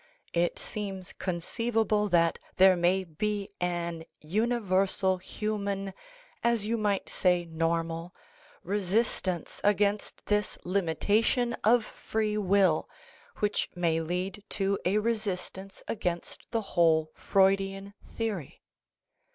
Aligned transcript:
It 0.33 0.57
seems 0.57 1.13
conceivable 1.13 2.09
that 2.09 2.39
there 2.57 2.75
may 2.75 3.03
be 3.03 3.51
an 3.61 4.03
uni 4.19 4.55
versal 4.55 5.21
human, 5.21 5.93
as 6.43 6.65
you 6.65 6.75
might 6.75 7.07
say 7.07 7.45
normal, 7.45 8.11
resistance 8.63 9.61
against 9.63 10.25
this 10.25 10.57
limitation 10.63 11.55
of 11.63 11.85
free 11.85 12.35
will 12.39 12.89
which 13.41 13.69
may 13.75 13.99
lead 14.01 14.43
to 14.57 14.79
a 14.85 14.97
resistance 14.97 15.83
against 15.87 16.49
the 16.49 16.61
whole 16.73 17.11
Freudian 17.13 17.93
theory. 18.03 18.63